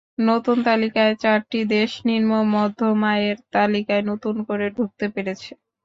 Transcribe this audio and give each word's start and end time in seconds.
নতুন 0.23 0.57
তালিকায় 0.65 1.13
চারটি 1.15 1.59
দেশ 1.73 1.91
নিম্ন 2.07 2.31
মধ্যম 2.53 2.99
আয়ের 3.11 3.37
তালিকায় 3.53 4.03
নতুন 4.11 4.35
করে 4.47 4.65
ঢুকতে 4.77 5.05
পেরেছে। 5.13 5.51